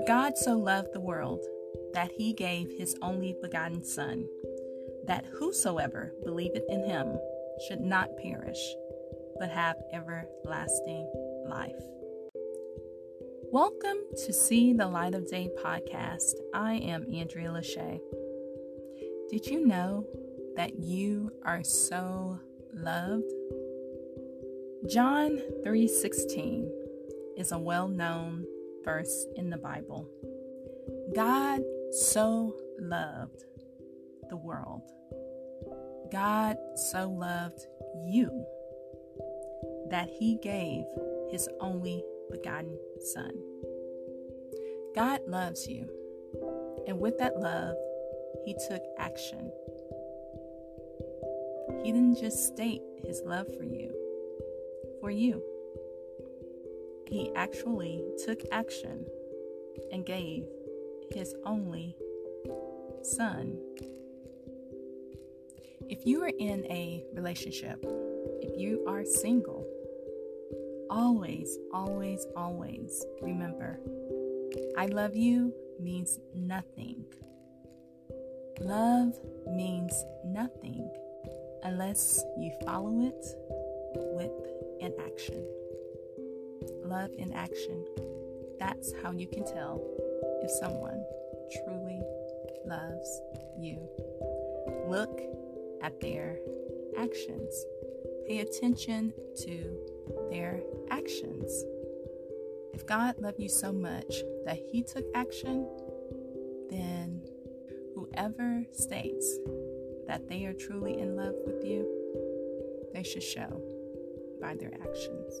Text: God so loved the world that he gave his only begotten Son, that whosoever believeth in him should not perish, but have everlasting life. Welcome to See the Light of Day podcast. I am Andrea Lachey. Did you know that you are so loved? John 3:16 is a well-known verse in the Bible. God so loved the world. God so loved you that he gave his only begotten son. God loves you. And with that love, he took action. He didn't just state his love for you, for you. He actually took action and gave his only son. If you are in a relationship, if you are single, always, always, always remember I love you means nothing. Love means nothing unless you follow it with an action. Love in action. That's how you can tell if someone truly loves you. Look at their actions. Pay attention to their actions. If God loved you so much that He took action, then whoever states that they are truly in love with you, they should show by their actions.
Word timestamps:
God 0.00 0.36
so 0.36 0.58
loved 0.58 0.92
the 0.92 1.00
world 1.00 1.40
that 1.94 2.10
he 2.10 2.34
gave 2.34 2.68
his 2.76 2.94
only 3.00 3.34
begotten 3.40 3.82
Son, 3.82 4.26
that 5.06 5.24
whosoever 5.24 6.12
believeth 6.24 6.64
in 6.68 6.84
him 6.84 7.18
should 7.66 7.80
not 7.80 8.10
perish, 8.18 8.58
but 9.38 9.48
have 9.48 9.76
everlasting 9.92 11.08
life. 11.48 11.82
Welcome 13.50 13.98
to 14.26 14.32
See 14.32 14.74
the 14.74 14.88
Light 14.88 15.14
of 15.14 15.30
Day 15.30 15.48
podcast. 15.64 16.34
I 16.52 16.74
am 16.74 17.06
Andrea 17.14 17.48
Lachey. 17.48 18.00
Did 19.30 19.46
you 19.46 19.64
know 19.64 20.06
that 20.56 20.80
you 20.80 21.32
are 21.44 21.64
so 21.64 22.38
loved? 22.74 23.32
John 24.86 25.40
3:16 25.64 26.68
is 27.38 27.52
a 27.52 27.58
well-known 27.58 28.46
verse 28.84 29.26
in 29.36 29.50
the 29.50 29.56
Bible. 29.56 30.08
God 31.14 31.60
so 31.90 32.56
loved 32.78 33.44
the 34.28 34.36
world. 34.36 34.82
God 36.12 36.56
so 36.76 37.08
loved 37.08 37.66
you 38.04 38.44
that 39.90 40.08
he 40.08 40.38
gave 40.42 40.84
his 41.30 41.48
only 41.60 42.04
begotten 42.30 42.76
son. 43.00 43.32
God 44.94 45.20
loves 45.26 45.66
you. 45.66 45.88
And 46.86 46.98
with 46.98 47.18
that 47.18 47.38
love, 47.38 47.76
he 48.44 48.54
took 48.68 48.82
action. 48.98 49.50
He 51.82 51.92
didn't 51.92 52.20
just 52.20 52.46
state 52.46 52.82
his 53.04 53.22
love 53.24 53.46
for 53.56 53.64
you, 53.64 53.92
for 55.00 55.10
you. 55.10 55.42
He 57.08 57.32
actually 57.34 58.02
took 58.24 58.40
action 58.50 59.06
and 59.92 60.04
gave 60.04 60.44
his 61.12 61.34
only 61.44 61.96
son. 63.02 63.58
If 65.88 66.06
you 66.06 66.22
are 66.22 66.32
in 66.38 66.64
a 66.70 67.04
relationship, 67.12 67.84
if 68.40 68.58
you 68.58 68.84
are 68.88 69.04
single, 69.04 69.66
always, 70.90 71.58
always, 71.72 72.26
always 72.36 73.04
remember 73.20 73.78
I 74.78 74.86
love 74.86 75.16
you 75.16 75.52
means 75.80 76.18
nothing. 76.34 77.04
Love 78.60 79.18
means 79.46 79.92
nothing 80.24 80.90
unless 81.64 82.22
you 82.38 82.52
follow 82.64 83.00
it 83.00 83.26
with 83.94 84.30
an 84.80 84.92
action. 85.06 85.44
Love 86.84 87.10
in 87.16 87.32
action. 87.32 87.84
That's 88.58 88.92
how 89.02 89.12
you 89.12 89.26
can 89.26 89.44
tell 89.44 89.80
if 90.42 90.50
someone 90.50 91.02
truly 91.64 92.02
loves 92.66 93.20
you. 93.58 93.78
Look 94.86 95.20
at 95.82 95.98
their 96.00 96.38
actions. 96.98 97.64
Pay 98.28 98.40
attention 98.40 99.12
to 99.38 99.78
their 100.30 100.60
actions. 100.90 101.64
If 102.74 102.86
God 102.86 103.18
loved 103.18 103.40
you 103.40 103.48
so 103.48 103.72
much 103.72 104.14
that 104.44 104.58
He 104.70 104.82
took 104.82 105.04
action, 105.14 105.66
then 106.70 107.22
whoever 107.94 108.64
states 108.72 109.38
that 110.06 110.28
they 110.28 110.44
are 110.44 110.52
truly 110.52 110.98
in 110.98 111.16
love 111.16 111.34
with 111.46 111.64
you, 111.64 111.88
they 112.92 113.02
should 113.02 113.22
show 113.22 113.62
by 114.40 114.54
their 114.54 114.72
actions. 114.82 115.40